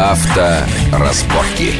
Авторазборки. 0.00 1.74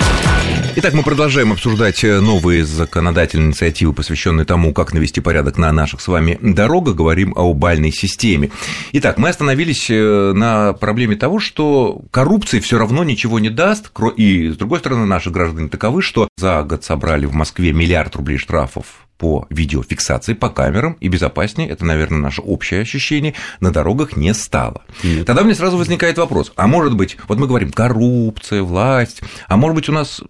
Итак, 0.76 0.92
мы 0.92 1.02
продолжаем 1.02 1.52
обсуждать 1.52 2.04
э, 2.04 2.20
новые 2.20 2.66
законодательные 2.66 3.48
инициативы, 3.48 3.94
посвященные 3.94 4.44
тому, 4.44 4.74
как 4.74 4.92
навести 4.92 5.22
порядок 5.22 5.56
на 5.56 5.72
наших 5.72 6.02
с 6.02 6.06
вами 6.06 6.38
дорогах. 6.42 6.96
Говорим 6.96 7.32
о 7.34 7.54
бальной 7.54 7.90
системе. 7.90 8.50
Итак, 8.92 9.16
мы 9.16 9.30
остановились 9.30 9.88
э, 9.88 10.32
на 10.34 10.74
проблеме 10.74 11.16
того, 11.16 11.38
что 11.38 12.02
коррупции 12.10 12.60
все 12.60 12.76
равно 12.76 13.04
ничего 13.04 13.38
не 13.38 13.48
даст. 13.48 13.90
И, 14.18 14.50
с 14.50 14.56
другой 14.56 14.80
стороны, 14.80 15.06
наши 15.06 15.30
граждане 15.30 15.70
таковы, 15.70 16.02
что 16.02 16.28
за 16.36 16.62
год 16.62 16.84
собрали 16.84 17.24
в 17.24 17.32
Москве 17.32 17.72
миллиард 17.72 18.14
рублей 18.16 18.36
штрафов 18.36 18.84
по 19.20 19.46
видеофиксации, 19.50 20.32
по 20.32 20.48
камерам, 20.48 20.96
и 20.98 21.08
безопаснее, 21.08 21.68
это, 21.68 21.84
наверное, 21.84 22.18
наше 22.18 22.40
общее 22.40 22.80
ощущение, 22.80 23.34
на 23.60 23.70
дорогах 23.70 24.16
не 24.16 24.32
стало. 24.32 24.82
Нет. 25.04 25.26
Тогда 25.26 25.42
мне 25.42 25.54
сразу 25.54 25.76
возникает 25.76 26.16
вопрос, 26.16 26.52
а 26.56 26.66
может 26.66 26.96
быть, 26.96 27.18
вот 27.28 27.38
мы 27.38 27.46
говорим, 27.46 27.70
коррупция, 27.70 28.62
власть, 28.62 29.20
а 29.46 29.58
может 29.58 29.74
быть, 29.74 29.90
у 29.90 29.92
нас 29.92 30.22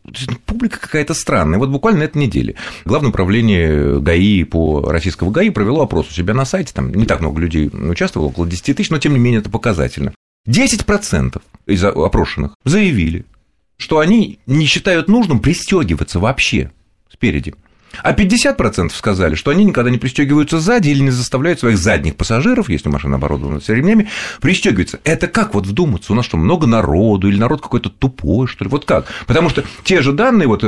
публика 0.44 0.80
какая-то 0.80 1.14
странная. 1.14 1.60
Вот 1.60 1.68
буквально 1.68 2.00
на 2.00 2.04
этой 2.04 2.18
неделе 2.18 2.56
Главное 2.84 3.10
управление 3.10 4.00
ГАИ 4.00 4.42
по 4.42 4.90
российского 4.90 5.30
ГАИ 5.30 5.50
провело 5.50 5.82
опрос 5.82 6.08
у 6.08 6.12
себя 6.12 6.34
на 6.34 6.44
сайте, 6.44 6.72
там 6.74 6.92
не 6.92 7.06
так 7.06 7.20
много 7.20 7.40
людей 7.40 7.68
участвовало, 7.68 8.28
около 8.28 8.48
10 8.48 8.76
тысяч, 8.76 8.90
но 8.90 8.98
тем 8.98 9.12
не 9.12 9.20
менее 9.20 9.40
это 9.40 9.50
показательно. 9.50 10.12
10% 10.48 11.40
из 11.66 11.84
опрошенных 11.84 12.56
заявили, 12.64 13.24
что 13.76 14.00
они 14.00 14.40
не 14.46 14.66
считают 14.66 15.06
нужным 15.06 15.38
пристегиваться 15.38 16.18
вообще 16.18 16.72
спереди. 17.12 17.54
А 18.02 18.12
50% 18.12 18.90
сказали, 18.94 19.34
что 19.34 19.50
они 19.50 19.64
никогда 19.64 19.90
не 19.90 19.98
пристегиваются 19.98 20.60
сзади 20.60 20.90
или 20.90 21.02
не 21.02 21.10
заставляют 21.10 21.60
своих 21.60 21.78
задних 21.78 22.16
пассажиров, 22.16 22.68
если 22.68 22.88
машина 22.88 23.16
оборудована 23.16 23.60
все 23.60 23.74
ремнями, 23.74 24.08
пристегиваться. 24.40 25.00
Это 25.04 25.26
как 25.26 25.54
вот 25.54 25.66
вдуматься? 25.66 26.12
У 26.12 26.16
нас 26.16 26.24
что, 26.24 26.36
много 26.36 26.66
народу 26.66 27.28
или 27.28 27.38
народ 27.38 27.60
какой-то 27.60 27.90
тупой, 27.90 28.46
что 28.46 28.64
ли? 28.64 28.70
Вот 28.70 28.84
как? 28.84 29.06
Потому 29.26 29.48
что 29.50 29.64
те 29.84 30.02
же 30.02 30.12
данные 30.12 30.48
вот 30.48 30.60
э, 30.62 30.66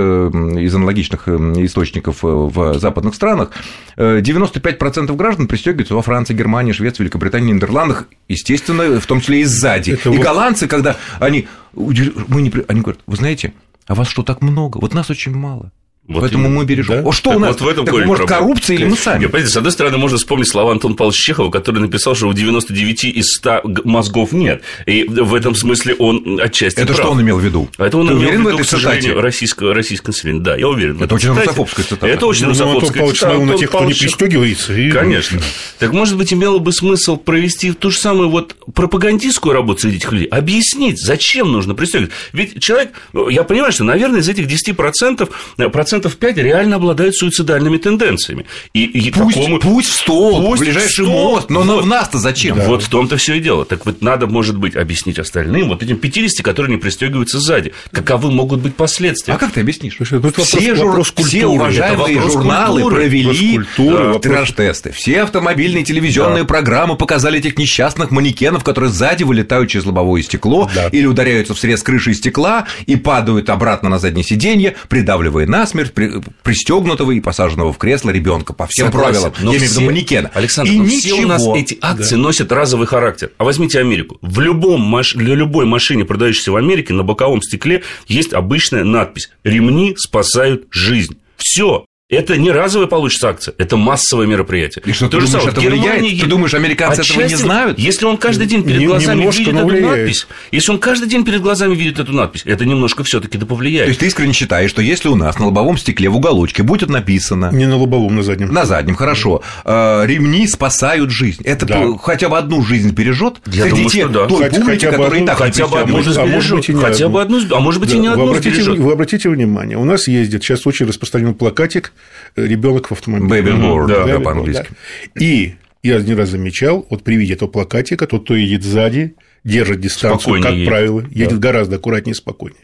из 0.61 0.75
аналогичных 0.75 1.29
э, 1.29 1.37
источников 1.65 2.25
э, 2.25 2.29
в 2.29 2.79
западных 2.79 3.15
странах, 3.15 3.51
95% 3.97 5.15
граждан 5.17 5.47
пристегиваются 5.47 5.95
во 5.95 6.03
Франции, 6.03 6.35
Германии, 6.35 6.73
Швеции, 6.73 7.03
Великобритании, 7.03 7.53
Нидерландах, 7.53 8.09
естественно, 8.29 8.99
в 8.99 9.07
том 9.07 9.21
числе 9.21 9.43
и 9.43 9.45
сзади. 9.45 9.93
Это 9.93 10.11
и 10.11 10.17
вот... 10.17 10.25
голландцы, 10.25 10.67
когда 10.67 10.97
они, 11.21 11.47
мы 11.75 12.43
не, 12.43 12.53
они 12.69 12.81
говорят, 12.81 13.01
вы 13.07 13.17
знаете, 13.17 13.53
а 13.87 13.95
вас 13.95 14.09
что, 14.09 14.23
так 14.23 14.41
много? 14.43 14.79
Вот 14.79 14.95
нас 14.95 15.11
очень 15.11 15.35
мало. 15.35 15.73
Вот 16.09 16.23
Поэтому 16.23 16.47
именно. 16.47 16.59
мы 16.59 16.65
бережем. 16.65 16.97
Да? 16.97 17.09
О, 17.09 17.13
что 17.13 17.31
так 17.31 17.39
у 17.39 17.41
нас? 17.41 17.51
Вот 17.53 17.61
в 17.61 17.69
этом 17.69 17.85
так, 17.85 17.95
может, 17.95 18.27
проблема. 18.27 18.41
коррупция 18.41 18.75
или 18.75 18.87
мы 18.87 18.97
сами? 18.97 19.21
Нет, 19.21 19.31
понимаете, 19.31 19.53
с 19.53 19.57
одной 19.57 19.71
стороны, 19.71 19.99
можно 19.99 20.19
вспомнить 20.19 20.49
слова 20.49 20.73
Антона 20.73 20.97
Павловича 20.97 21.23
Чехова, 21.23 21.51
который 21.53 21.79
написал, 21.79 22.17
что 22.17 22.27
у 22.27 22.33
99 22.33 23.05
из 23.05 23.35
100 23.37 23.61
мозгов 23.85 24.33
нет. 24.33 24.63
И 24.87 25.05
в 25.05 25.33
этом 25.33 25.55
смысле 25.55 25.95
он 25.95 26.41
отчасти 26.43 26.81
Это 26.81 26.95
прав. 26.95 26.99
что 26.99 27.11
он 27.13 27.23
имел 27.23 27.39
в 27.39 27.45
виду? 27.45 27.69
Это 27.79 27.99
он 27.99 28.09
Ты 28.09 28.15
имел 28.15 28.29
в 28.29 28.33
виду, 28.33 28.43
в 28.43 28.47
этой 28.49 28.65
к 28.65 28.69
сожалению, 28.69 29.21
российское, 29.21 29.73
российское 29.73 30.11
население. 30.11 30.43
Да, 30.43 30.57
я 30.57 30.69
уверен. 30.69 31.01
Это 31.01 31.15
очень 31.15 31.29
русофобская 31.29 31.85
цитата. 31.85 32.07
Это 32.09 32.27
очень 32.27 32.45
ну, 32.45 32.49
русофобская 32.49 33.13
цитата. 33.13 33.35
Антон 33.35 33.47
на 33.47 33.59
тех, 33.59 33.69
кто 33.69 33.85
не 33.85 33.95
пристегивается. 33.95 34.75
И... 34.75 34.91
Конечно. 34.91 35.41
Так, 35.79 35.93
может 35.93 36.17
быть, 36.17 36.33
имело 36.33 36.59
бы 36.59 36.73
смысл 36.73 37.17
провести 37.17 37.73
ту 37.75 37.93
же 37.93 37.99
самую 37.99 38.29
вот 38.29 38.57
пропагандистскую 38.75 39.53
работу 39.53 39.83
среди 39.83 39.99
этих 39.99 40.11
людей, 40.11 40.27
объяснить, 40.27 41.01
зачем 41.01 41.53
нужно 41.53 41.77
пристегиваться. 41.77 42.17
Ведь 42.33 42.61
человек, 42.61 42.91
я 43.31 43.45
понимаю, 43.45 43.71
что, 43.71 43.85
наверное, 43.85 44.19
из 44.19 44.29
этих 44.29 44.47
10% 44.47 44.75
процентов 44.75 45.55
5 46.01 46.37
реально 46.39 46.77
обладают 46.77 47.17
суицидальными 47.17 47.77
тенденциями. 47.77 48.47
И, 48.73 48.85
и 48.85 49.11
пусть, 49.11 49.37
такому... 49.37 49.59
пусть 49.59 49.89
в 49.89 49.95
стол, 49.95 50.45
пусть 50.47 50.63
ближайший 50.63 51.05
в 51.05 51.09
стол, 51.09 51.31
мост, 51.33 51.51
но, 51.51 51.65
но 51.65 51.79
в 51.79 51.87
нас-то 51.87 52.19
зачем? 52.19 52.57
Да. 52.57 52.67
Вот 52.67 52.83
в 52.83 52.89
том-то 52.89 53.17
все 53.17 53.35
и 53.35 53.41
дело. 53.41 53.65
Так 53.65 53.85
вот 53.87 54.03
надо, 54.03 54.27
может 54.27 54.57
быть, 54.57 54.77
объяснить 54.77 55.19
остальным, 55.19 55.69
вот 55.69 55.83
этим 55.83 55.97
50, 55.97 56.45
которые 56.45 56.77
не 56.77 56.81
пристегиваются 56.81 57.41
сзади, 57.41 57.73
каковы 57.91 58.31
могут 58.31 58.61
быть 58.61 58.75
последствия. 58.77 59.35
А 59.35 59.39
как 59.39 59.53
ты 59.53 59.61
объяснишь? 59.61 59.97
Слушай, 59.97 60.21
тут 60.21 60.39
вопрос, 60.39 60.49
все, 60.49 60.75
вопрос 60.75 61.11
культуры, 61.11 61.29
все 61.29 61.47
уважаемые 61.47 62.21
журналы 62.21 62.83
культуры, 62.83 62.97
провели 62.97 63.55
культуры, 63.57 64.13
да, 64.13 64.19
трэш-тесты. 64.19 64.93
Все 64.93 65.23
автомобильные 65.23 65.85
телевизионные 65.85 66.43
да. 66.43 66.49
программы 66.49 66.97
показали 66.97 67.39
этих 67.39 67.59
несчастных 67.59 68.11
манекенов, 68.11 68.65
которые 68.65 68.91
сзади 68.91 69.25
вылетают 69.25 69.71
через 69.71 69.85
лобовое 69.85 70.23
стекло 70.23 70.71
да. 70.75 70.89
или 70.89 71.07
ударяются 71.07 71.55
в 71.55 71.59
срез 71.59 71.83
крыши 71.83 72.15
стекла 72.15 72.67
и 72.87 72.97
падают 72.97 73.51
обратно 73.51 73.89
на 73.89 73.99
заднее 73.99 74.25
сиденье, 74.25 74.77
придавливая 74.89 75.47
насмерть, 75.47 75.82
при, 75.91 76.21
пристегнутого 76.43 77.13
и 77.13 77.21
посаженного 77.21 77.73
в 77.73 77.79
кресло 77.79 78.11
ребенка 78.11 78.53
по 78.53 78.67
всем 78.67 78.87
Согласен, 78.87 79.13
правилам. 79.13 79.35
Но 79.41 79.53
я 79.53 79.59
имею 79.59 79.71
в 79.71 79.75
виду 79.75 79.87
манекена. 79.87 80.31
Александр, 80.35 80.71
и 80.71 80.79
но 80.79 80.85
ничего. 80.85 80.99
все 80.99 81.25
у 81.25 81.29
нас 81.29 81.47
эти 81.55 81.79
акции 81.81 82.17
да. 82.17 82.23
носят 82.23 82.53
разовый 82.53 82.87
характер. 82.87 83.31
А 83.39 83.45
возьмите 83.45 83.81
Америку. 83.81 84.19
В 84.23 84.41
любом 84.41 84.81
маш... 84.81 85.15
Для 85.15 85.35
любой 85.35 85.67
машине, 85.67 86.05
продающейся 86.05 86.53
в 86.53 86.57
Америке, 86.57 86.95
на 86.95 87.03
боковом 87.03 87.43
стекле 87.43 87.83
есть 88.07 88.33
обычная 88.33 88.85
надпись 88.85 89.31
«Ремни 89.45 89.95
спасают 89.97 90.67
жизнь». 90.71 91.19
Все. 91.37 91.85
Это 92.13 92.37
не 92.37 92.51
разовая 92.51 92.87
получится 92.89 93.31
акция, 93.31 93.55
это 93.57 93.79
массовое 93.79 94.27
мероприятие. 94.27 94.83
И 94.85 94.93
что, 94.93 95.09
ты 95.09 95.19
думаешь, 95.19 95.47
это 95.47 95.61
влияет? 95.63 96.21
Ты 96.21 96.27
думаешь, 96.27 96.53
американцы 96.53 97.01
Отчасти, 97.01 97.13
этого 97.13 97.29
не 97.29 97.37
знают? 97.37 97.79
Если 97.79 98.05
он 98.05 98.19
каждый 98.19 98.47
день 98.47 98.65
перед 98.65 98.85
глазами 98.85 99.23
видит 99.25 99.49
эту 99.49 99.81
надпись, 99.81 100.27
если 100.51 100.73
он 100.73 100.79
каждый 100.79 101.09
день 101.09 101.25
перед 101.25 101.41
глазами 101.41 101.75
видит 101.75 101.99
эту 101.99 102.13
надпись, 102.13 102.43
это 102.45 102.67
немножко 102.67 103.03
все 103.03 103.19
таки 103.19 103.39
да 103.39 103.47
повлияет. 103.47 103.87
То 103.87 103.89
есть, 103.89 104.01
ты 104.01 104.07
искренне 104.09 104.35
считаешь, 104.35 104.69
что 104.69 104.83
если 104.83 105.09
у 105.09 105.15
нас 105.15 105.39
на 105.39 105.47
лобовом 105.47 105.79
стекле 105.79 106.11
в 106.11 106.17
уголочке 106.17 106.63
будет 106.63 106.91
написано... 106.91 107.51
Не 107.51 107.65
на 107.65 107.79
лобовом, 107.79 108.15
на 108.15 108.23
заднем. 108.23 108.53
На 108.53 108.67
заднем, 108.67 108.95
хорошо. 108.95 109.43
Э, 109.65 110.05
ремни 110.05 110.47
спасают 110.47 111.11
жизнь. 111.11 111.43
Это 111.45 111.65
да. 111.65 111.97
хотя 111.97 112.29
бы 112.29 112.37
одну 112.37 112.63
жизнь 112.63 112.91
бережет 112.91 113.37
Я 113.47 113.71
думаю, 113.71 113.89
что 113.89 114.09
да. 114.09 114.27
той 114.27 114.43
хотя, 114.43 114.61
публики, 114.61 114.85
хотя 114.85 114.91
которая 114.91 115.23
и 115.23 115.27
так 115.27 115.39
хотя 115.39 115.67
бы 115.67 115.81
одну 115.81 116.03
жизнь 116.03 116.23
бережет. 116.23 116.67
Хотя 116.79 117.09
бы 117.09 117.23
одну, 117.23 117.41
а 117.53 117.61
может 117.61 117.81
быть 117.81 117.95
и 117.95 117.99
не 117.99 118.09
одну 118.09 118.27
Вы 118.27 118.93
обратите 118.93 119.31
внимание, 119.31 119.79
у 119.79 119.85
нас 119.85 120.09
ездит 120.09 120.43
сейчас 120.43 120.67
очень 120.67 120.85
распространен 120.87 121.33
плакатик 121.33 121.95
ребенок 122.37 122.83
человек 122.83 122.89
в 122.89 122.93
автомобиле. 122.93 123.41
Baby 123.41 123.61
Board, 123.61 123.87
да, 123.89 124.07
да, 124.07 124.21
по-английски. 124.21 124.69
Да. 125.15 125.25
И 125.25 125.55
я 125.83 126.01
не 126.01 126.15
раз 126.15 126.31
замечал, 126.31 126.87
вот 126.91 127.03
при 127.03 127.17
виде 127.17 127.35
этого 127.35 127.49
плакатика, 127.49 128.07
тот, 128.07 128.25
кто 128.25 128.35
едет 128.35 128.63
сзади, 128.63 129.15
держит 129.45 129.81
дистанцию, 129.81 130.21
спокойнее 130.21 130.43
как 130.43 130.55
едет. 130.55 130.69
правило, 130.69 131.05
едет 131.11 131.39
да. 131.41 131.49
гораздо 131.49 131.77
аккуратнее 131.77 132.13
и 132.13 132.17
спокойнее. 132.17 132.61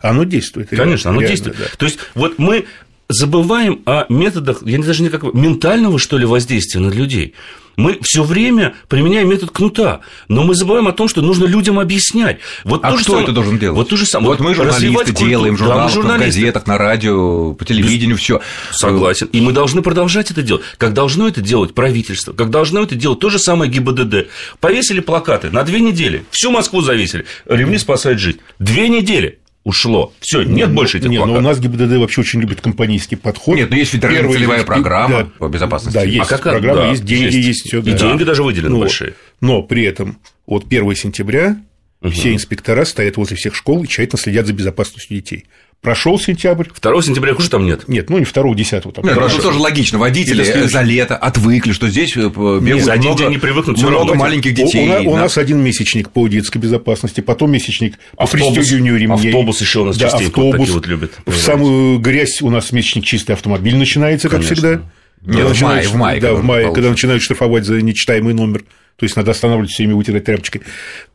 Оно 0.00 0.24
действует. 0.24 0.70
Конечно, 0.70 1.10
реально, 1.10 1.10
оно 1.10 1.28
действует. 1.28 1.56
Да. 1.58 1.64
То 1.76 1.84
есть, 1.84 1.98
вот 2.14 2.38
мы 2.38 2.64
забываем 3.08 3.82
о 3.86 4.06
методах, 4.08 4.62
я 4.62 4.78
даже 4.78 5.02
не 5.02 5.08
как 5.08 5.22
ментального, 5.34 5.98
что 5.98 6.18
ли, 6.18 6.26
воздействия 6.26 6.80
на 6.80 6.90
людей. 6.90 7.34
Мы 7.76 7.98
все 8.02 8.22
время 8.22 8.74
применяем 8.88 9.28
метод 9.28 9.50
кнута, 9.50 10.00
но 10.28 10.44
мы 10.44 10.54
забываем 10.54 10.86
о 10.86 10.92
том, 10.92 11.08
что 11.08 11.22
нужно 11.22 11.44
людям 11.44 11.80
объяснять. 11.80 12.38
Вот 12.62 12.84
а 12.84 12.92
кто 12.92 13.02
самое, 13.02 13.24
это 13.24 13.32
должен 13.32 13.58
делать? 13.58 13.76
Вот 13.76 13.88
то 13.88 13.96
же 13.96 14.06
самое. 14.06 14.28
Вот 14.28 14.40
мы 14.40 14.54
журналисты 14.54 15.12
делаем, 15.12 15.56
в 15.56 15.58
журналах, 15.58 15.92
да, 15.92 16.00
в 16.00 16.18
газетах, 16.18 16.66
на 16.66 16.78
радио, 16.78 17.52
по 17.54 17.64
телевидению, 17.64 18.16
все. 18.16 18.40
Согласен. 18.70 19.28
И 19.32 19.40
мы 19.40 19.52
должны 19.52 19.82
продолжать 19.82 20.30
это 20.30 20.42
делать. 20.42 20.62
Как 20.78 20.92
должно 20.94 21.26
это 21.26 21.40
делать 21.40 21.74
правительство, 21.74 22.32
как 22.32 22.50
должно 22.50 22.82
это 22.82 22.94
делать 22.94 23.18
то 23.18 23.28
же 23.30 23.38
самое 23.38 23.70
ГИБДД. 23.70 24.28
Повесили 24.60 25.00
плакаты 25.00 25.50
на 25.50 25.64
две 25.64 25.80
недели, 25.80 26.24
всю 26.30 26.50
Москву 26.50 26.80
завесили. 26.80 27.24
Ремни 27.46 27.78
спасают 27.78 28.20
жизнь. 28.20 28.38
Две 28.58 28.88
недели 28.88 29.40
ушло. 29.64 30.12
Все, 30.20 30.42
нет 30.42 30.68
ну, 30.68 30.74
больше 30.74 30.98
этих 30.98 31.08
Нет, 31.08 31.24
но 31.24 31.34
у 31.34 31.40
нас 31.40 31.58
ГИБДД 31.58 31.96
вообще 31.96 32.20
очень 32.20 32.40
любит 32.40 32.60
компанейский 32.60 33.16
подход. 33.16 33.56
Нет, 33.56 33.70
но 33.70 33.76
есть 33.76 33.90
федеральная 33.92 34.30
целевая 34.30 34.64
программа 34.64 35.24
да, 35.24 35.30
по 35.38 35.48
безопасности. 35.48 35.96
Да, 35.96 36.04
есть 36.04 36.30
а 36.30 36.38
как, 36.38 36.42
программа, 36.42 36.82
да, 36.82 36.90
есть 36.90 37.04
деньги, 37.04 37.34
есть, 37.34 37.48
есть 37.48 37.66
все. 37.66 37.80
И 37.80 37.92
да. 37.92 37.98
деньги 37.98 38.24
даже 38.24 38.42
выделены 38.42 38.74
но, 38.74 38.80
большие. 38.80 39.14
Но 39.40 39.62
при 39.62 39.84
этом 39.84 40.18
вот 40.46 40.66
1 40.66 40.94
сентября 40.94 41.56
угу. 42.00 42.10
все 42.10 42.34
инспектора 42.34 42.84
стоят 42.84 43.16
возле 43.16 43.36
всех 43.36 43.54
школ 43.54 43.82
и 43.82 43.88
тщательно 43.88 44.20
следят 44.20 44.46
за 44.46 44.52
безопасностью 44.52 45.16
детей. 45.16 45.46
Прошел 45.84 46.18
сентябрь. 46.18 46.64
2 46.80 47.02
сентября 47.02 47.34
уже 47.34 47.50
там 47.50 47.66
нет. 47.66 47.86
Нет, 47.88 48.08
ну 48.08 48.18
не 48.18 48.24
2 48.24 48.54
10 48.54 48.82
там. 48.94 49.04
Нет, 49.04 49.16
ну, 49.16 49.42
тоже 49.42 49.58
логично. 49.58 49.98
Водители 49.98 50.42
за 50.66 50.80
лето 50.80 51.14
отвыкли, 51.14 51.72
что 51.72 51.88
здесь 51.88 52.16
э, 52.16 52.30
бегают 52.30 52.84
за 52.84 52.94
один 52.94 53.10
много, 53.10 53.18
день 53.24 53.30
не 53.32 53.38
привыкнут, 53.38 53.82
много 53.82 54.14
маленьких 54.14 54.54
детей. 54.54 54.88
У, 54.88 55.10
у, 55.10 55.12
у 55.12 55.16
нас 55.16 55.36
один 55.36 55.62
месячник 55.62 56.08
по 56.08 56.26
детской 56.26 56.56
безопасности, 56.56 57.20
потом 57.20 57.52
месячник 57.52 57.98
по 58.16 58.26
пристегиванию 58.26 58.96
ремней. 58.96 59.28
Автобус 59.28 59.60
еще 59.60 59.80
у 59.80 59.84
нас 59.84 59.98
да, 59.98 60.08
частенько 60.08 60.40
автобус. 60.40 60.70
Вот 60.70 60.74
вот 60.76 60.86
любят. 60.86 61.12
В 61.26 61.36
самую 61.36 61.98
грязь 61.98 62.40
у 62.40 62.48
нас 62.48 62.72
месячник 62.72 63.04
чистый 63.04 63.32
автомобиль 63.32 63.76
начинается, 63.76 64.30
как 64.30 64.40
Конечно. 64.40 64.56
всегда. 64.56 64.82
Нет, 65.20 65.46
в 65.46 65.62
мае, 65.62 65.86
в 65.86 65.94
мае. 65.96 66.20
Да, 66.20 66.32
в 66.32 66.42
мае, 66.42 66.72
когда 66.72 66.88
начинают 66.88 67.22
штрафовать 67.22 67.66
за 67.66 67.82
нечитаемый 67.82 68.32
номер. 68.32 68.64
То 68.96 69.04
есть 69.04 69.16
надо 69.16 69.32
останавливать 69.32 69.70
все 69.70 69.82
время 69.82 69.96
вытирать 69.96 70.24
тряпочкой. 70.24 70.62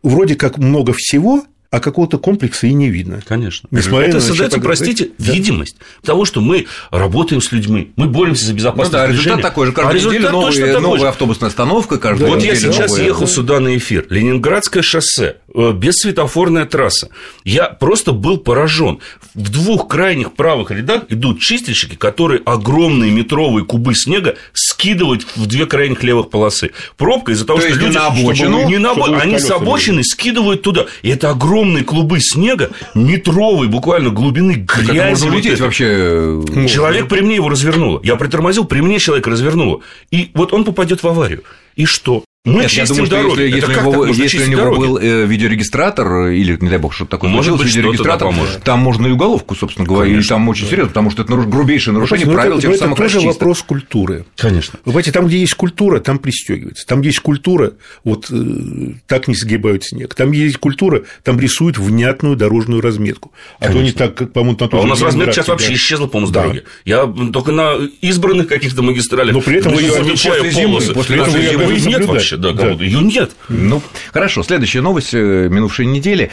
Вроде 0.04 0.36
как 0.36 0.58
много 0.60 0.94
всего, 0.96 1.44
а 1.72 1.80
какого-то 1.80 2.18
комплекса 2.18 2.66
и 2.66 2.74
не 2.74 2.90
видно. 2.90 3.22
Конечно. 3.28 3.68
Несмотря 3.72 4.08
это 4.08 4.22
создается, 4.22 4.60
простите, 4.60 5.12
да. 5.18 5.34
видимость 5.34 5.76
того, 6.04 6.26
что 6.26 6.42
мы 6.42 6.66
работаем 6.90 7.42
с 7.42 7.52
людьми, 7.52 7.92
мы 7.96 8.08
боремся 8.08 8.46
за 8.46 8.54
безопасность. 8.54 8.92
Ну, 8.92 8.98
да, 8.98 9.08
результат 9.08 9.26
движения. 9.26 9.44
такой 9.44 9.66
же. 9.68 9.72
Каждую 9.72 10.02
а 10.02 10.14
неделю 10.14 10.32
новые, 10.32 10.80
новая 10.80 11.10
автобусная 11.10 11.50
остановка. 11.50 12.00
Каждую 12.00 12.30
да, 12.30 12.36
вот 12.36 12.44
я 12.44 12.56
сейчас 12.56 12.92
новая... 12.92 13.06
ехал 13.06 13.28
сюда 13.28 13.60
на 13.60 13.78
эфир. 13.78 14.08
Ленинградское 14.10 14.82
шоссе, 14.82 15.38
э, 15.54 15.72
бессветофорная 15.74 16.66
трасса. 16.66 17.10
Я 17.44 17.66
просто 17.66 18.14
был 18.14 18.40
поражен. 18.40 19.00
В 19.36 19.50
двух 19.50 19.88
крайних 19.88 20.34
правых 20.34 20.72
рядах 20.72 21.04
идут 21.10 21.40
чистильщики, 21.40 21.96
которые 21.96 22.42
огромные 22.46 23.12
метровые 23.12 23.64
кубы 23.64 23.94
снега 23.94 24.36
с 24.80 24.90
скидывают 24.90 25.26
в 25.36 25.46
две 25.46 25.66
крайних 25.66 26.04
левых 26.04 26.30
полосы. 26.30 26.72
Пробка 26.96 27.34
из-за 27.34 27.46
того, 27.46 27.60
То 27.60 27.70
что 27.70 27.80
люди... 27.80 27.98
на 27.98 28.08
обочину? 28.08 28.68
Не 28.68 28.78
на 28.78 28.92
обочину, 28.92 29.20
они 29.20 29.40
с 29.40 29.52
обочины 29.52 30.04
скидывают 30.04 30.62
туда. 30.62 30.86
И 31.02 31.10
это 31.10 31.30
огромные 31.30 31.84
клубы 31.84 32.20
снега, 32.22 32.72
метровые, 32.96 33.70
буквально 33.70 34.10
глубины 34.10 34.54
грязи. 34.54 35.28
Лететь 35.28 35.60
вообще. 35.60 35.86
Э, 35.86 36.68
человек 36.68 37.10
при 37.10 37.22
мне 37.22 37.36
его 37.36 37.50
развернуло. 37.50 38.00
Я 38.04 38.16
притормозил, 38.16 38.66
при 38.66 38.82
мне 38.82 39.00
человек 39.00 39.28
развернуло. 39.28 39.82
И 40.12 40.32
вот 40.34 40.54
он 40.54 40.64
попадет 40.64 41.04
в 41.04 41.08
аварию. 41.08 41.44
И 41.76 41.86
что? 41.86 42.24
Мы 42.46 42.62
Нет, 42.62 42.72
я 42.72 42.86
думаю, 42.86 43.06
что 43.06 43.16
дороги. 43.18 43.42
если, 43.42 43.56
если, 43.56 43.74
его, 43.74 44.06
если 44.06 44.44
у 44.44 44.48
него 44.48 44.62
дороги? 44.62 44.80
был 44.80 44.98
э, 44.98 45.26
видеорегистратор, 45.26 46.28
или, 46.28 46.58
не 46.62 46.70
дай 46.70 46.80
бог, 46.80 46.94
что 46.94 47.06
такое 47.06 47.30
Может 47.30 47.58
быть, 47.58 47.68
видеорегистратор, 47.68 48.30
поможет. 48.30 48.64
там 48.64 48.80
можно 48.80 49.08
и 49.08 49.12
уголовку, 49.12 49.56
собственно 49.56 49.86
говоря, 49.86 50.10
Конечно, 50.10 50.26
и 50.26 50.30
там 50.30 50.48
очень 50.48 50.64
да. 50.64 50.70
серьезно, 50.70 50.88
потому 50.88 51.12
что 51.12 51.24
это 51.24 51.36
грубейшее 51.36 51.94
нарушение 51.94 52.28
но 52.28 52.32
правил 52.32 52.54
это, 52.54 52.62
тех 52.62 52.72
но 52.72 52.78
самых 52.78 53.00
это 53.00 53.14
тоже 53.14 53.28
вопрос 53.28 53.62
культуры. 53.62 54.26
Конечно. 54.38 54.80
Вы 54.86 54.92
понимаете, 54.94 55.12
там, 55.12 55.28
где 55.28 55.38
есть 55.38 55.54
культура, 55.56 56.00
там 56.00 56.18
пристегивается. 56.18 56.88
Там, 56.88 57.02
где 57.02 57.10
есть 57.10 57.20
культура, 57.20 57.74
вот 58.06 58.28
э, 58.32 58.94
так 59.06 59.28
не 59.28 59.36
сгибают 59.36 59.84
снег. 59.84 60.16
Там, 60.16 60.32
где 60.32 60.44
есть 60.44 60.60
культура, 60.60 61.04
там 61.24 61.38
рисуют 61.42 61.78
внятную 61.78 62.38
дорожную 62.38 62.80
разметку. 62.80 63.34
А 63.60 63.68
Конечно. 63.68 63.80
то 63.82 63.86
не 63.86 63.92
так, 63.92 64.16
как, 64.16 64.32
по-моему, 64.32 64.58
на 64.58 64.70
А 64.72 64.82
у 64.82 64.86
нас 64.86 65.02
разметка 65.02 65.34
сейчас 65.34 65.50
вообще 65.50 65.74
исчезла, 65.74 66.08
по-моему, 66.08 66.28
с 66.28 66.32
да. 66.32 66.44
дороги. 66.44 66.64
Я 66.86 67.06
только 67.34 67.52
на 67.52 67.76
избранных 68.00 68.48
каких-то 68.48 68.82
магистралях. 68.82 69.36
Но 69.36 69.42
при 69.42 69.58
этом 69.58 69.74
вы 69.74 69.82
ее 69.82 69.92
замечаю 69.92 70.54
полосы. 70.54 70.94
После 70.94 71.26
зимы 71.26 71.80
нет 71.80 72.06
вообще, 72.06 72.29
да, 72.38 72.52
ее 72.84 73.02
нет. 73.02 73.32
Ну, 73.50 73.82
хорошо. 74.12 74.44
Следующая 74.44 74.82
новость 74.82 75.14
э, 75.14 75.48
минувшей 75.50 75.86
недели. 75.86 76.32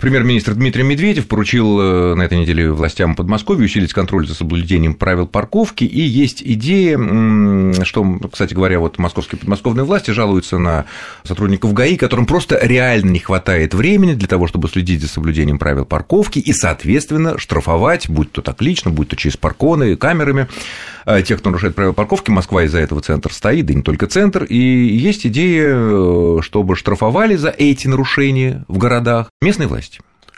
Премьер-министр 0.00 0.54
Дмитрий 0.54 0.82
Медведев 0.82 1.26
поручил 1.26 1.80
э, 1.80 2.14
на 2.14 2.22
этой 2.22 2.38
неделе 2.38 2.70
властям 2.70 3.14
Подмосковья 3.14 3.64
усилить 3.64 3.94
контроль 3.94 4.26
за 4.26 4.34
соблюдением 4.34 4.94
правил 4.94 5.26
парковки. 5.26 5.84
И 5.84 6.00
есть 6.00 6.42
идея, 6.42 6.98
что, 7.84 8.18
кстати 8.30 8.52
говоря, 8.52 8.78
вот 8.78 8.98
московские 8.98 9.38
подмосковные 9.38 9.84
власти 9.84 10.10
жалуются 10.10 10.58
на 10.58 10.84
сотрудников 11.24 11.72
ГАИ, 11.72 11.96
которым 11.96 12.26
просто 12.26 12.58
реально 12.62 13.10
не 13.10 13.20
хватает 13.20 13.72
времени 13.72 14.12
для 14.12 14.28
того, 14.28 14.46
чтобы 14.46 14.68
следить 14.68 15.00
за 15.00 15.08
соблюдением 15.08 15.58
правил 15.58 15.86
парковки 15.86 16.38
и, 16.38 16.52
соответственно, 16.52 17.38
штрафовать, 17.38 18.10
будь 18.10 18.32
то 18.32 18.42
так 18.42 18.60
лично, 18.60 18.90
будь 18.90 19.08
то 19.08 19.16
через 19.16 19.38
парконы, 19.38 19.96
камерами, 19.96 20.46
э, 21.06 21.22
тех, 21.22 21.38
кто 21.38 21.50
нарушает 21.50 21.74
правила 21.74 21.94
парковки. 21.94 22.30
Москва 22.30 22.64
из-за 22.64 22.80
этого 22.80 23.00
центр 23.00 23.32
стоит, 23.32 23.66
да 23.66 23.74
не 23.74 23.82
только 23.82 24.06
центр. 24.06 24.44
И 24.44 24.58
есть 24.58 25.26
идея, 25.26 26.42
чтобы 26.42 26.76
штрафовали 26.76 27.36
за 27.36 27.48
эти 27.48 27.88
нарушения 27.88 28.64
в 28.68 28.76
городах 28.76 29.30
местные 29.40 29.68
власти. 29.68 29.85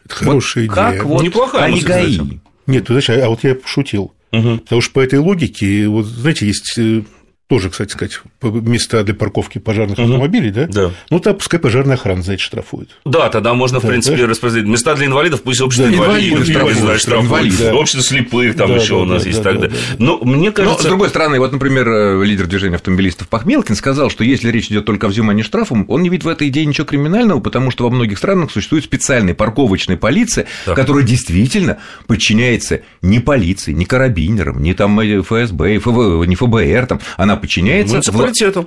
Это 0.09 0.25
хорошая 0.25 0.67
вот 0.67 0.73
идея. 0.73 0.93
Как 0.93 1.05
вот 1.05 1.23
Неплохая 1.23 1.65
они 1.65 1.81
ГАИ. 1.81 2.19
Нет, 2.67 2.87
знаешь, 2.87 3.11
а 3.11 3.29
вот 3.29 3.45
я 3.45 3.55
пошутил. 3.55 4.13
Угу. 4.33 4.59
Потому 4.59 4.81
что 4.81 4.93
по 4.93 5.01
этой 5.01 5.19
логике, 5.19 5.89
вот 5.89 6.05
знаете, 6.07 6.47
есть 6.47 6.79
э, 6.79 7.03
тоже, 7.49 7.71
кстати 7.71 7.93
сказать, 7.93 8.21
места 8.43 9.03
для 9.03 9.15
парковки 9.15 9.57
пожарных 9.59 9.99
угу. 9.99 10.07
автомобилей, 10.07 10.51
да? 10.51 10.67
Да. 10.67 10.91
Ну, 11.09 11.19
там 11.19 11.35
пускай 11.35 11.59
пожарная 11.59 11.95
охрана 11.97 12.23
за 12.23 12.35
это 12.35 12.43
штрафует. 12.43 12.91
Да, 13.07 13.31
тогда 13.31 13.55
можно, 13.55 13.81
в 13.81 13.83
да, 13.83 13.89
принципе, 13.89 14.19
да? 14.19 14.27
распределить. 14.27 14.67
Места 14.67 14.95
для 14.95 15.07
инвалидов 15.07 15.43
пусть 15.43 15.63
общество 15.63 15.89
да, 15.89 15.97
инвалидов 15.97 16.47
штрафует, 16.47 17.01
штрафует. 17.01 17.59
Да. 17.59 17.75
общество 17.75 18.03
слепых 18.03 18.55
там 18.55 18.69
да, 18.69 18.77
еще 18.77 18.97
да, 18.97 18.97
у 18.97 19.05
нас 19.07 19.23
да, 19.23 19.29
есть 19.31 19.43
да, 19.43 19.53
так 19.53 19.61
Да, 19.63 19.69
да. 19.69 19.75
Но 19.99 20.19
мне 20.19 20.53
кажется... 20.53 20.77
Но, 20.77 20.83
с 20.83 20.87
другой 20.87 21.09
стороны, 21.09 21.39
вот, 21.39 21.51
например, 21.53 21.89
э, 21.89 22.25
лидер 22.25 22.47
движения 22.47 22.77
автомобилистов 22.77 23.29
Пахмелкин 23.29 23.77
сказал, 23.77 24.11
что 24.11 24.25
если 24.25 24.51
речь 24.51 24.67
идет 24.67 24.85
только 24.85 25.07
о 25.07 25.09
взимании 25.09 25.43
штрафом, 25.43 25.87
он 25.89 26.03
не 26.03 26.11
видит 26.11 26.25
в 26.25 26.29
этой 26.29 26.49
идее 26.49 26.67
ничего 26.67 26.87
криминального, 26.87 27.41
потому 27.41 27.71
что 27.71 27.85
во 27.85 27.91
многих 27.91 28.19
странах 28.19 28.51
существует 28.51 28.85
специальная 28.85 29.33
парковочная 29.35 29.97
полиция, 29.97 30.45
так. 30.67 30.77
которая 30.77 31.03
действительно 31.03 31.79
подчиняется 32.07 32.83
не 33.01 33.21
полиции, 33.21 33.73
не 33.73 33.87
карабинерам, 33.87 34.63
не 34.63 34.75
там 34.75 35.01
э, 35.01 35.23
ФСБ, 35.23 35.79
ФВ, 35.79 36.27
не 36.27 36.37
ФБР, 36.37 36.87
там, 36.87 37.01
она 37.17 37.38
подчиняется 37.39 37.95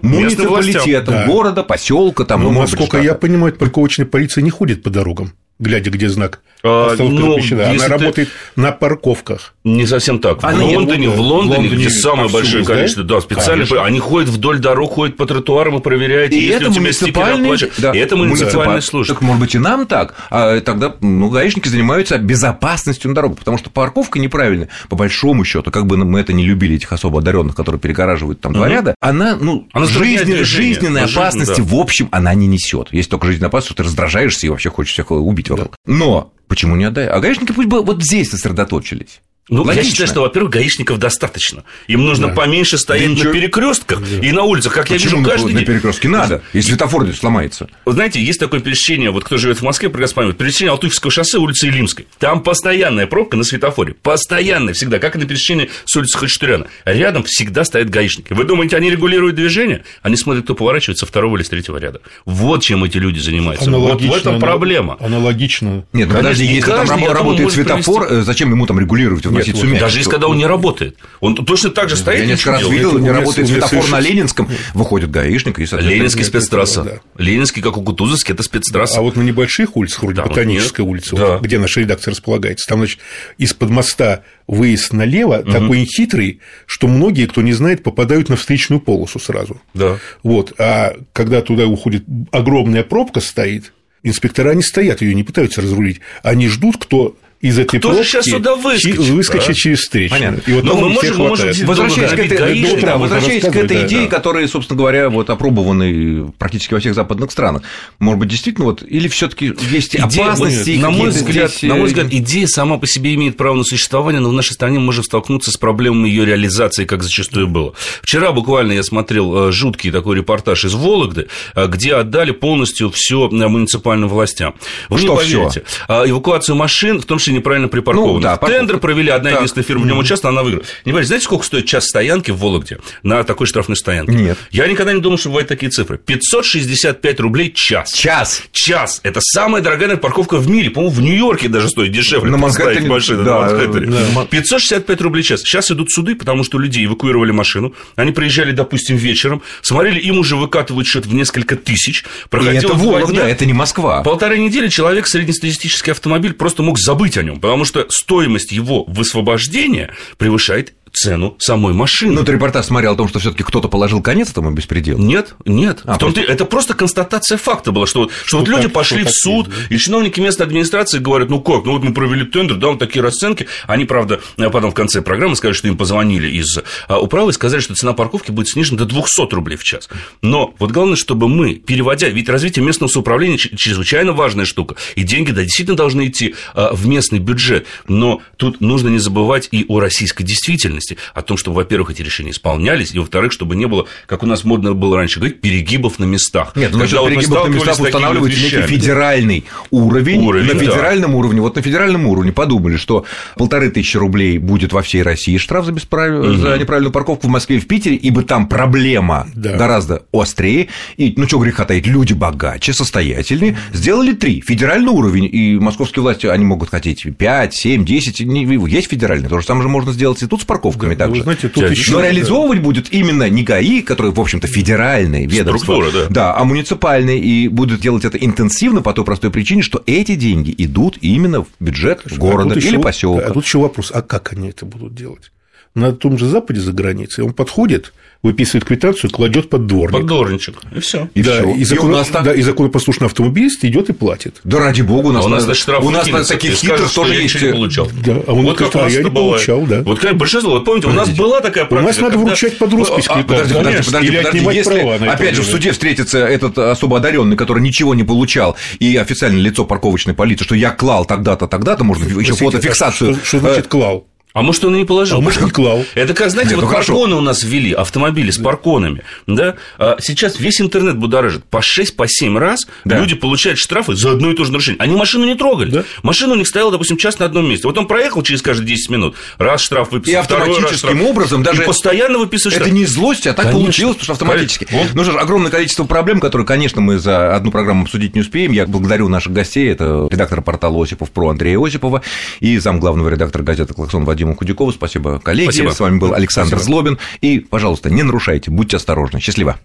муниципалитетом 0.01 1.13
да. 1.13 1.25
города, 1.25 1.63
поселка, 1.63 2.25
там, 2.25 2.43
ну, 2.43 2.51
насколько 2.51 3.01
я 3.01 3.13
понимаю, 3.13 3.53
парковочная 3.53 4.05
полиция 4.05 4.41
не 4.41 4.49
ходит 4.49 4.83
по 4.83 4.89
дорогам 4.89 5.33
глядя, 5.61 5.91
где 5.91 6.09
знак 6.09 6.41
а, 6.63 6.95
ну, 6.97 7.37
Она 7.37 7.87
работает 7.87 8.29
на 8.55 8.71
парковках. 8.71 9.53
Не 9.63 9.87
совсем 9.87 10.19
так. 10.19 10.41
В 10.41 10.45
а 10.45 10.53
Лондоне, 10.53 11.09
в 11.09 11.19
Лондоне, 11.19 11.69
где 11.69 11.89
самое 11.89 12.29
большое 12.29 12.65
количество, 12.65 13.03
да, 13.03 13.21
специально, 13.21 13.65
они 13.83 13.99
ходят 13.99 14.29
вдоль 14.29 14.59
дорог, 14.59 14.93
ходят 14.93 15.17
по 15.17 15.25
тротуарам 15.25 15.77
и 15.77 15.81
проверяют, 15.81 16.33
и 16.33 16.47
это 16.47 16.69
у 16.69 16.73
тебя 16.73 16.81
муниципальный, 16.81 17.57
да, 17.77 17.91
и 17.91 17.97
это 17.97 18.15
муниципальная 18.15 18.81
служба. 18.81 19.13
Так, 19.13 19.23
может 19.23 19.39
быть, 19.39 19.55
и 19.55 19.59
нам 19.59 19.85
так, 19.85 20.15
а 20.29 20.59
тогда 20.61 20.95
ну, 21.01 21.29
гаишники 21.29 21.67
занимаются 21.67 22.17
безопасностью 22.17 23.09
на 23.09 23.15
дорогах, 23.15 23.39
потому 23.39 23.57
что 23.57 23.69
парковка 23.69 24.19
неправильная, 24.19 24.69
по 24.89 24.95
большому 24.95 25.45
счету, 25.45 25.71
как 25.71 25.85
бы 25.85 25.97
мы 25.97 26.19
это 26.19 26.33
не 26.33 26.43
любили, 26.43 26.75
этих 26.75 26.91
особо 26.91 27.19
одаренных, 27.19 27.55
которые 27.55 27.79
перегораживают 27.79 28.41
там 28.41 28.53
два 28.53 28.67
ряда, 28.67 28.95
она, 28.99 29.37
ну, 29.39 29.67
она 29.73 29.85
жизненной, 29.85 30.43
жизненной 30.43 31.05
опасности, 31.05 31.61
в 31.61 31.75
общем, 31.75 32.09
она 32.11 32.33
не 32.33 32.47
несет. 32.47 32.89
Есть 32.91 33.09
только 33.09 33.27
жизненная 33.27 33.49
опасность, 33.49 33.73
что 33.73 33.83
ты 33.83 33.83
раздражаешься 33.83 34.47
и 34.47 34.49
вообще 34.49 34.69
хочешь 34.69 34.93
всех 34.93 35.11
убить 35.11 35.50
вокруг. 35.51 35.75
Но 35.85 36.33
почему 36.47 36.75
не 36.75 36.85
отдай? 36.85 37.07
А 37.07 37.19
гаишники 37.19 37.51
пусть 37.51 37.67
бы 37.67 37.83
вот 37.83 38.03
здесь 38.03 38.29
сосредоточились. 38.29 39.21
Ну, 39.49 39.63
Логично. 39.63 39.81
я 39.81 39.89
считаю, 39.89 40.07
что, 40.07 40.21
во-первых, 40.21 40.53
гаишников 40.53 40.99
достаточно. 40.99 41.63
Им 41.87 42.05
нужно 42.05 42.27
да. 42.27 42.33
поменьше 42.33 42.77
стоять 42.77 43.17
да 43.17 43.23
на 43.23 43.33
перекрестках 43.33 43.99
да. 43.99 44.25
и 44.25 44.31
на 44.31 44.43
улицах, 44.43 44.73
как 44.73 44.87
Почему 44.87 44.99
я 44.99 45.17
вижу 45.17 45.29
каждый 45.29 45.53
на 45.53 45.59
день. 45.59 45.67
перекрестке 45.67 46.09
надо, 46.09 46.43
и 46.53 46.61
светофор 46.61 47.11
сломается. 47.13 47.67
Вы 47.85 47.93
знаете, 47.93 48.23
есть 48.23 48.39
такое 48.39 48.59
пересечение, 48.59 49.09
вот 49.09 49.23
кто 49.23 49.37
живет 49.37 49.57
в 49.57 49.63
Москве, 49.63 49.89
прекрасно 49.89 50.15
поймет, 50.17 50.37
пересечение 50.37 50.71
Алтуфьевского 50.71 51.11
шоссе 51.11 51.39
улицы 51.39 51.67
Илимской. 51.67 52.07
Там 52.19 52.43
постоянная 52.43 53.07
пробка 53.07 53.35
на 53.35 53.43
светофоре. 53.43 53.95
Постоянная 53.95 54.73
всегда, 54.73 54.99
как 54.99 55.15
и 55.15 55.19
на 55.19 55.25
пересечении 55.25 55.69
с 55.85 55.95
улицы 55.95 56.17
Хачатуряна. 56.19 56.67
Рядом 56.85 57.23
всегда 57.23 57.63
стоят 57.65 57.89
гаишники. 57.89 58.33
Вы 58.33 58.43
думаете, 58.43 58.77
они 58.77 58.91
регулируют 58.91 59.35
движение? 59.35 59.83
Они 60.03 60.17
смотрят, 60.17 60.43
кто 60.43 60.53
поворачивает 60.53 60.99
со 60.99 61.07
второго 61.07 61.37
или 61.37 61.43
с 61.43 61.49
третьего 61.49 61.77
ряда. 61.77 61.99
Вот 62.25 62.61
чем 62.61 62.83
эти 62.83 62.99
люди 62.99 63.19
занимаются. 63.19 63.69
Вот 63.69 64.01
в 64.01 64.13
этом 64.13 64.39
проблема. 64.39 64.97
Аналогично. 64.99 65.83
Нет, 65.93 66.09
ну, 66.09 66.15
подожди, 66.15 66.45
если 66.45 66.69
там 66.69 67.05
работает 67.07 67.51
светофор, 67.51 68.07
провести. 68.07 68.25
зачем 68.25 68.51
ему 68.51 68.67
там 68.67 68.79
регулировать, 68.79 69.25
вносить 69.31 69.57
сумму? 69.57 69.79
Даже 69.79 70.03
когда 70.03 70.27
он 70.27 70.37
не 70.37 70.45
работает. 70.45 70.97
Он 71.19 71.35
точно 71.35 71.69
так 71.69 71.89
же 71.89 71.95
стоит. 71.95 72.19
Я 72.19 72.25
несколько 72.25 72.51
раз 72.51 72.69
видел, 72.69 72.97
не 72.97 73.09
работает 73.09 73.47
светофор 73.47 73.89
на 73.89 73.99
Ленинском, 73.99 74.49
выходит 74.73 75.11
гаишник 75.11 75.59
и 75.59 75.63
Ленинский 75.63 76.23
спецтрасса. 76.23 77.01
Ленинский, 77.17 77.61
как 77.61 77.77
у 77.77 77.83
Кутузовский, 77.83 78.33
это 78.33 78.43
спецтрасса. 78.43 78.99
А 78.99 79.01
вот 79.01 79.15
на 79.15 79.21
небольших 79.21 79.75
улицах, 79.75 80.03
вроде 80.03 80.21
Ботаническая 80.21 80.85
улица, 80.85 81.39
где 81.41 81.59
наша 81.59 81.81
редакция 81.81 82.11
располагается, 82.11 82.67
там, 82.67 82.79
значит, 82.79 82.99
из-под 83.37 83.69
моста 83.69 84.23
выезд 84.47 84.93
налево 84.93 85.43
такой 85.43 85.85
хитрый, 85.85 86.41
что 86.65 86.87
многие, 86.87 87.25
кто 87.25 87.41
не 87.41 87.53
знает, 87.53 87.83
попадают 87.83 88.29
на 88.29 88.35
встречную 88.35 88.79
полосу 88.79 89.19
сразу. 89.19 89.61
Да. 89.73 89.97
Вот. 90.23 90.53
А 90.59 90.95
когда 91.13 91.41
туда 91.41 91.67
уходит 91.67 92.03
огромная 92.31 92.83
пробка 92.83 93.21
стоит, 93.21 93.73
инспектора 94.03 94.53
не 94.53 94.63
стоят, 94.63 95.01
ее 95.01 95.15
не 95.15 95.23
пытаются 95.23 95.61
разрулить. 95.61 96.01
Они 96.23 96.47
ждут, 96.47 96.77
кто 96.77 97.15
из 97.41 97.57
этой 97.57 97.79
Кто 97.79 97.89
пробки 97.89 98.05
сейчас 98.05 98.25
сюда 98.25 98.55
выскочит, 98.55 98.97
выскочит 98.97 99.47
да? 99.47 99.53
через 99.53 99.79
встречу. 99.79 100.13
Понятно. 100.13 100.41
И 100.45 100.53
вот 100.53 100.63
Но 100.63 100.75
мы 100.75 100.89
можем, 100.89 101.17
мы 101.17 101.27
можем 101.29 101.65
возвращаясь 101.65 102.11
к 102.11 102.19
этой, 102.19 102.37
гаишник, 102.37 102.81
да, 102.81 102.97
возвращаясь 102.97 103.43
к 103.43 103.55
этой 103.55 103.77
да, 103.77 103.87
идее, 103.87 104.01
да. 104.03 104.15
которая, 104.15 104.47
собственно 104.47 104.77
говоря, 104.77 105.09
вот 105.09 105.29
опробованы 105.29 106.31
практически 106.37 106.75
во 106.75 106.79
всех 106.79 106.93
западных 106.93 107.31
странах, 107.31 107.63
может 107.99 108.19
быть, 108.19 108.29
действительно, 108.29 108.65
вот, 108.65 108.83
или 108.83 109.07
все 109.07 109.27
таки 109.27 109.53
есть 109.71 109.95
идея, 109.95 110.25
опасности? 110.25 110.77
На 110.77 110.91
мой, 110.91 111.09
взгляд, 111.09 111.49
здесь... 111.49 111.63
на 111.63 111.75
мой 111.75 111.87
взгляд, 111.87 112.07
идея 112.11 112.47
сама 112.47 112.77
по 112.77 112.85
себе 112.85 113.15
имеет 113.15 113.37
право 113.37 113.55
на 113.55 113.63
существование, 113.63 114.21
но 114.21 114.29
в 114.29 114.33
нашей 114.33 114.53
стране 114.53 114.77
мы 114.77 114.85
можем 114.85 115.03
столкнуться 115.03 115.51
с 115.51 115.57
проблемами 115.57 116.07
ее 116.09 116.25
реализации, 116.25 116.85
как 116.85 117.01
зачастую 117.01 117.47
было. 117.47 117.73
Вчера 118.03 118.31
буквально 118.33 118.73
я 118.73 118.83
смотрел 118.83 119.47
э, 119.47 119.51
жуткий 119.51 119.91
такой 119.91 120.17
репортаж 120.17 120.63
из 120.65 120.75
Вологды, 120.75 121.27
э, 121.55 121.67
где 121.67 121.95
отдали 121.95 122.31
полностью 122.31 122.91
все 122.91 123.29
муниципальным 123.29 124.09
властям. 124.09 124.53
Вы 124.89 124.99
Что 124.99 125.07
не 125.07 125.17
поверите. 125.17 125.63
Всё? 125.65 126.05
Эвакуацию 126.05 126.55
машин, 126.55 127.01
в 127.01 127.05
том 127.05 127.17
числе 127.17 127.30
неправильно 127.31 127.67
припаркованы. 127.67 128.13
Ну, 128.13 128.19
да, 128.19 128.37
Тендер 128.37 128.77
провели, 128.79 129.09
одна 129.09 129.31
единственная 129.31 129.65
фирма 129.65 129.83
в 129.83 129.87
нем 129.87 129.97
участвовала, 129.97 130.39
она 130.39 130.43
выиграла. 130.43 130.65
Не 130.85 130.91
понимаете, 130.91 131.07
знаете, 131.07 131.25
сколько 131.25 131.45
стоит 131.45 131.65
час 131.65 131.85
стоянки 131.87 132.31
в 132.31 132.37
Вологде 132.37 132.79
на 133.03 133.23
такой 133.23 133.47
штрафной 133.47 133.77
стоянке? 133.77 134.13
Нет. 134.13 134.37
Я 134.51 134.67
никогда 134.67 134.93
не 134.93 135.01
думал, 135.01 135.17
что 135.17 135.29
бывают 135.29 135.47
такие 135.47 135.69
цифры. 135.69 135.97
565 135.97 137.19
рублей 137.19 137.51
час. 137.53 137.93
Час. 137.93 138.43
Час. 138.51 138.99
Это 139.03 139.19
самая 139.21 139.61
дорогая 139.61 139.97
парковка 139.97 140.37
в 140.37 140.49
мире. 140.49 140.69
По-моему, 140.69 140.95
в 140.95 141.01
Нью-Йорке 141.01 141.47
даже 141.47 141.69
стоит 141.69 141.91
дешевле. 141.91 142.31
На 142.31 142.37
Манхэттене. 142.37 142.89
машину. 142.89 143.23
Да, 143.23 143.41
на 143.41 143.51
Манхэттене. 143.51 143.87
Да. 143.87 144.25
565 144.25 145.01
рублей 145.01 145.23
час. 145.23 145.41
Сейчас 145.41 145.71
идут 145.71 145.91
суды, 145.91 146.15
потому 146.15 146.43
что 146.43 146.57
людей 146.57 146.85
эвакуировали 146.85 147.31
машину. 147.31 147.73
Они 147.95 148.11
приезжали, 148.11 148.51
допустим, 148.51 148.95
вечером, 148.95 149.41
смотрели, 149.61 149.99
им 149.99 150.19
уже 150.19 150.35
выкатывают 150.35 150.87
счет 150.87 151.05
в 151.05 151.13
несколько 151.13 151.55
тысяч. 151.55 152.05
Проходило 152.29 152.53
И 152.53 152.65
это 152.65 152.73
Вологда, 152.73 153.27
это 153.27 153.45
не 153.45 153.53
Москва. 153.53 154.01
Полторы 154.03 154.39
недели 154.39 154.67
человек 154.67 155.07
среднестатистический 155.07 155.91
автомобиль 155.91 156.33
просто 156.33 156.63
мог 156.63 156.79
забыть 156.79 157.17
о 157.21 157.23
нем, 157.23 157.39
потому 157.39 157.65
что 157.65 157.87
стоимость 157.89 158.51
его 158.51 158.83
высвобождения 158.83 159.93
превышает 160.17 160.73
цену 160.91 161.35
самой 161.39 161.73
машины. 161.73 162.13
Ну, 162.13 162.23
ты 162.23 162.33
репортаж 162.33 162.65
смотрел 162.65 162.93
о 162.93 162.95
том, 162.95 163.07
что 163.07 163.19
все 163.19 163.31
таки 163.31 163.43
кто-то 163.43 163.67
положил 163.67 164.01
конец 164.01 164.31
этому 164.31 164.51
беспределу? 164.51 164.99
Нет, 164.99 165.35
нет. 165.45 165.81
А, 165.85 165.97
просто... 165.97 166.21
Это 166.21 166.45
просто 166.45 166.73
констатация 166.73 167.37
факта 167.37 167.71
была, 167.71 167.87
что, 167.87 168.09
что, 168.09 168.25
что 168.25 168.39
вот 168.39 168.47
люди 168.47 168.67
пошли 168.67 169.03
в 169.03 169.11
суд, 169.11 169.49
и 169.69 169.77
чиновники 169.77 170.19
местной 170.19 170.45
администрации 170.45 170.99
говорят, 170.99 171.29
ну 171.29 171.41
как, 171.41 171.65
ну 171.65 171.73
вот 171.73 171.83
мы 171.83 171.93
провели 171.93 172.25
тендер, 172.25 172.57
да, 172.57 172.67
вот 172.67 172.79
такие 172.79 173.01
расценки. 173.01 173.47
Они, 173.67 173.85
правда, 173.85 174.21
потом 174.37 174.71
в 174.71 174.73
конце 174.73 175.01
программы 175.01 175.35
сказали, 175.35 175.55
что 175.55 175.67
им 175.67 175.77
позвонили 175.77 176.29
из 176.29 176.59
а, 176.87 176.99
управы 176.99 177.31
и 177.31 177.33
сказали, 177.33 177.61
что 177.61 177.75
цена 177.75 177.93
парковки 177.93 178.31
будет 178.31 178.49
снижена 178.49 178.77
до 178.77 178.85
200 178.85 179.33
рублей 179.33 179.57
в 179.57 179.63
час. 179.63 179.89
Но 180.21 180.53
вот 180.59 180.71
главное, 180.71 180.95
чтобы 180.95 181.27
мы, 181.27 181.55
переводя, 181.55 182.09
ведь 182.09 182.29
развитие 182.29 182.65
местного 182.65 182.89
самоуправления 182.89 183.37
чрезвычайно 183.37 184.13
важная 184.13 184.45
штука, 184.45 184.75
и 184.95 185.03
деньги, 185.03 185.31
да, 185.31 185.43
действительно 185.43 185.77
должны 185.77 186.07
идти 186.07 186.35
а, 186.53 186.73
в 186.73 186.87
местный 186.87 187.19
бюджет, 187.19 187.65
но 187.87 188.21
тут 188.37 188.61
нужно 188.61 188.89
не 188.89 188.99
забывать 188.99 189.47
и 189.51 189.65
о 189.67 189.79
российской 189.79 190.23
действительности, 190.23 190.80
о 191.13 191.21
том, 191.21 191.37
чтобы, 191.37 191.57
во-первых, 191.57 191.91
эти 191.91 192.01
решения 192.01 192.31
исполнялись, 192.31 192.93
и, 192.93 192.99
во-вторых, 192.99 193.31
чтобы 193.31 193.55
не 193.55 193.67
было, 193.67 193.87
как 194.07 194.23
у 194.23 194.25
нас 194.25 194.43
модно 194.43 194.73
было 194.73 194.97
раньше 194.97 195.19
говорить, 195.19 195.41
перегибов 195.41 195.99
на 195.99 196.05
местах. 196.05 196.53
Нет, 196.55 196.71
ну, 196.71 196.79
Когда 196.79 197.01
вот 197.01 197.09
перегибов 197.09 197.47
на 197.47 197.53
местах 197.53 197.79
устанавливать 197.79 198.37
некий 198.37 198.61
федеральный 198.61 199.45
уровень, 199.69 200.21
уровень 200.21 200.53
на 200.53 200.59
федеральном 200.59 201.11
да. 201.11 201.17
уровне. 201.17 201.41
Вот 201.41 201.55
на 201.55 201.61
федеральном 201.61 202.07
уровне 202.07 202.31
подумали, 202.31 202.77
что 202.77 203.05
полторы 203.35 203.69
тысячи 203.69 203.97
рублей 203.97 204.37
будет 204.37 204.73
во 204.73 204.81
всей 204.81 205.03
России 205.03 205.37
штраф 205.37 205.65
за, 205.65 205.71
бесправ... 205.71 206.11
угу. 206.11 206.33
за 206.33 206.57
неправильную 206.57 206.91
парковку 206.91 207.27
в 207.27 207.29
Москве 207.29 207.57
и 207.57 207.59
в 207.59 207.67
Питере, 207.67 207.95
ибо 207.95 208.23
там 208.23 208.47
проблема 208.47 209.27
да. 209.33 209.55
гораздо 209.57 210.03
острее, 210.11 210.67
и, 210.97 211.13
ну, 211.17 211.27
что 211.27 211.39
греха 211.39 211.65
таить, 211.65 211.87
люди 211.87 212.13
богаче, 212.13 212.73
состоятельнее, 212.73 213.57
сделали 213.73 214.13
три, 214.13 214.41
федеральный 214.41 214.91
уровень, 214.91 215.29
и 215.31 215.57
московские 215.59 216.03
власти, 216.03 216.27
они 216.27 216.45
могут 216.45 216.69
хотеть 216.69 217.05
5, 217.17 217.53
7, 217.53 217.85
10, 217.85 218.19
есть 218.21 218.89
федеральный, 218.89 219.29
то 219.29 219.39
же 219.39 219.45
самое 219.45 219.63
же 219.63 219.69
можно 219.69 219.91
сделать 219.91 220.21
и 220.21 220.27
тут 220.27 220.41
с 220.41 220.45
парковками 220.71 220.95
да, 220.95 221.05
также. 221.05 221.19
Вы 221.19 221.23
знаете, 221.23 221.49
тут 221.49 221.69
еще... 221.69 221.91
Но 221.93 222.01
реализовывать 222.01 222.59
да. 222.59 222.63
будет 222.63 222.93
именно 222.93 223.29
не 223.29 223.43
ГАИ, 223.43 223.81
который, 223.81 224.11
в 224.11 224.19
общем-то, 224.19 224.47
федеральный 224.47 225.25
ведомство, 225.25 225.83
да. 225.91 226.07
да, 226.09 226.37
а 226.37 226.43
муниципальный, 226.43 227.19
и 227.19 227.47
будут 227.47 227.81
делать 227.81 228.05
это 228.05 228.17
интенсивно 228.17 228.81
по 228.81 228.93
той 228.93 229.05
простой 229.05 229.31
причине, 229.31 229.61
что 229.61 229.83
эти 229.85 230.15
деньги 230.15 230.53
идут 230.57 230.97
именно 231.01 231.43
в 231.43 231.47
бюджет 231.59 232.01
Хорошо, 232.01 232.21
города 232.21 232.55
а 232.55 232.59
или 232.59 232.77
поселка. 232.77 233.27
А 233.27 233.31
тут 233.31 233.45
еще 233.45 233.59
вопрос, 233.59 233.91
а 233.93 234.01
как 234.01 234.33
они 234.33 234.49
это 234.49 234.65
будут 234.65 234.95
делать? 234.95 235.31
На 235.73 235.93
том 235.93 236.17
же 236.17 236.25
Западе 236.25 236.59
за 236.59 236.73
границей 236.73 237.23
он 237.23 237.33
подходит 237.33 237.93
выписывает 238.23 238.65
квитанцию, 238.65 239.09
кладет 239.09 239.49
под 239.49 239.65
дворник. 239.65 239.97
Под 239.97 240.05
дворничек. 240.05 240.55
И 240.75 240.79
все. 240.79 241.09
И, 241.15 241.23
да, 241.23 241.39
всё. 241.39 241.55
и, 241.55 241.63
закон... 241.63 241.91
и, 241.91 241.93
нас 241.93 242.09
да, 242.09 242.33
и 242.33 242.41
законопослушный 242.41 243.07
автомобилист 243.07 243.63
идет 243.65 243.89
и 243.89 243.93
платит. 243.93 244.39
Да 244.43 244.59
ради 244.59 244.81
бога, 244.81 245.07
у 245.07 245.11
нас, 245.11 245.23
а 245.23 245.27
у 245.27 245.29
нас 245.29 245.47
на 245.47 245.55
штраф 245.55 245.83
у 245.83 245.89
нас 245.89 246.07
на 246.07 246.23
таких 246.23 246.53
хитрых 246.53 246.91
тоже 246.91 247.15
есть. 247.15 247.41
Не 247.41 247.51
получал. 247.51 247.89
Да, 248.05 248.21
а 248.27 248.33
он 248.33 248.45
вот 248.45 248.57
как 248.57 248.75
раз 248.75 248.93
я 248.93 249.03
не 249.03 249.09
получал, 249.09 249.61
да. 249.61 249.81
Вот 249.81 249.99
как 249.99 250.17
большинство, 250.17 250.51
вот 250.51 250.65
помните, 250.65 250.87
у 250.87 250.93
нас 250.93 251.09
была 251.09 251.41
такая 251.41 251.65
практика. 251.65 251.83
У 251.83 251.87
нас 251.87 251.99
надо 251.99 252.17
вручать 252.17 252.57
под 252.57 252.73
роспись 252.73 253.05
а, 253.07 253.23
Подожди, 253.23 253.53
подожди, 253.53 253.91
подожди, 253.91 254.17
подожди. 254.17 254.39
Если, 254.51 255.07
опять 255.07 255.35
же, 255.35 255.41
в 255.41 255.45
суде 255.45 255.71
встретится 255.71 256.19
этот 256.19 256.57
особо 256.57 256.97
одаренный, 256.97 257.35
который 257.35 257.61
ничего 257.61 257.95
не 257.95 258.03
получал, 258.03 258.55
и 258.79 258.95
официальное 258.97 259.41
лицо 259.41 259.65
парковочной 259.65 260.13
полиции, 260.13 260.45
что 260.45 260.55
я 260.55 260.71
клал 260.71 261.05
тогда-то, 261.05 261.47
тогда-то, 261.47 261.83
можно 261.83 262.05
еще 262.19 262.33
фотофиксацию. 262.33 263.17
Что 263.23 263.39
значит 263.39 263.67
клал? 263.67 264.05
А 264.33 264.41
может, 264.41 264.63
он 264.63 264.75
и 264.75 264.79
не 264.79 264.85
положил? 264.85 265.17
А 265.17 265.21
может, 265.21 265.41
не 265.41 265.49
клал. 265.49 265.83
Это 265.93 266.13
как, 266.13 266.29
знаете, 266.29 266.55
Нет, 266.55 266.61
вот 266.61 266.69
ну 266.69 266.75
парконы 266.75 267.15
у 267.15 267.21
нас 267.21 267.43
ввели, 267.43 267.73
автомобили 267.73 268.31
с 268.31 268.37
парконами, 268.37 269.03
да? 269.27 269.55
А 269.77 269.97
сейчас 269.99 270.39
весь 270.39 270.61
интернет 270.61 270.97
будоражит. 270.97 271.43
По 271.45 271.61
6, 271.61 271.95
по 271.95 272.07
7 272.07 272.37
раз 272.37 272.67
да. 272.85 272.97
люди 272.97 273.15
получают 273.15 273.59
штрафы 273.59 273.95
за 273.95 274.11
одно 274.11 274.31
и 274.31 274.35
то 274.35 274.45
же 274.45 274.51
нарушение. 274.51 274.79
Они 274.81 274.95
машину 274.95 275.25
не 275.25 275.35
трогали. 275.35 275.71
Да? 275.71 275.83
Машина 276.01 276.33
у 276.33 276.35
них 276.37 276.47
стояла, 276.47 276.71
допустим, 276.71 276.97
час 276.97 277.19
на 277.19 277.25
одном 277.25 277.49
месте. 277.49 277.67
Вот 277.67 277.77
он 277.77 277.87
проехал 277.87 278.23
через 278.23 278.41
каждые 278.41 278.67
10 278.67 278.89
минут, 278.89 279.15
раз 279.37 279.61
штраф 279.61 279.91
выписал, 279.91 280.13
И 280.13 280.15
автоматическим 280.15 280.99
раз 280.99 281.09
образом 281.09 281.43
даже... 281.43 281.63
И 281.63 281.65
постоянно 281.65 282.19
выписываешь 282.19 282.55
штраф. 282.55 282.67
Это 282.67 282.75
не 282.75 282.85
злость, 282.85 283.27
а 283.27 283.33
так 283.33 283.45
конечно. 283.45 283.61
получилось, 283.61 283.97
потому 283.97 284.15
что 284.15 284.25
автоматически. 284.25 284.63
Конечно. 284.65 284.91
Ну 284.93 285.03
что 285.03 285.11
ж, 285.11 285.15
огромное 285.17 285.51
количество 285.51 285.83
проблем, 285.83 286.19
которые, 286.19 286.45
конечно, 286.45 286.79
мы 286.79 286.99
за 286.99 287.35
одну 287.35 287.51
программу 287.51 287.83
обсудить 287.83 288.15
не 288.15 288.21
успеем. 288.21 288.53
Я 288.53 288.65
благодарю 288.65 289.09
наших 289.09 289.33
гостей. 289.33 289.69
Это 289.69 290.07
редактор 290.09 290.41
портала 290.41 290.81
Осипов 290.81 291.11
про 291.11 291.29
Андрея 291.29 291.59
Осипова 291.59 292.01
и 292.39 292.57
зам 292.59 292.79
главного 292.79 293.09
редактора 293.09 293.43
газеты 293.43 293.73
«Клаксон» 293.73 294.05
Вадима 294.05 294.20
Худякова. 294.35 294.71
Спасибо 294.71 294.91
Спасибо, 294.91 295.19
коллеги. 295.19 295.49
Спасибо. 295.49 295.69
С 295.71 295.79
вами 295.79 295.97
был 295.97 296.13
Александр 296.13 296.57
Спасибо. 296.57 296.65
Злобин. 296.65 296.99
И, 297.21 297.39
пожалуйста, 297.39 297.89
не 297.89 298.03
нарушайте, 298.03 298.51
будьте 298.51 298.77
осторожны. 298.77 299.19
Счастливо. 299.19 299.57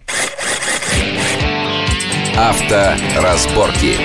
Авторазборки. 2.35 3.95